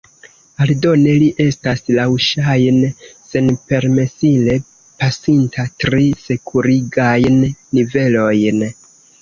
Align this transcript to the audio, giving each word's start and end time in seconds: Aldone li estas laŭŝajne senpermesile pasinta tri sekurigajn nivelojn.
Aldone 0.63 1.11
li 1.23 1.27
estas 1.43 1.83
laŭŝajne 1.97 2.89
senpermesile 3.33 4.55
pasinta 5.03 5.69
tri 5.85 6.03
sekurigajn 6.25 7.41
nivelojn. 7.53 8.69